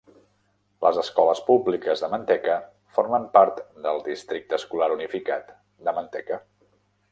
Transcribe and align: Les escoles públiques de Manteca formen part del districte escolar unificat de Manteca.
Les 0.85 0.95
escoles 1.01 1.41
públiques 1.49 2.01
de 2.05 2.09
Manteca 2.13 2.55
formen 2.97 3.29
part 3.37 3.61
del 3.85 4.03
districte 4.09 4.59
escolar 4.61 4.91
unificat 4.97 5.55
de 5.89 5.97
Manteca. 6.01 6.45